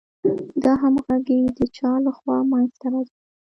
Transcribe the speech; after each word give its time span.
دا 0.63 0.73
همغږي 0.81 1.37
د 1.57 1.59
چا 1.77 1.91
له 2.05 2.11
خوا 2.17 2.37
منځ 2.51 2.69
ته 2.79 2.87
راځي؟ 2.93 3.15